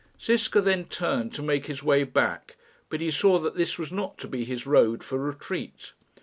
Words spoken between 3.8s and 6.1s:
not to be his road for retreat.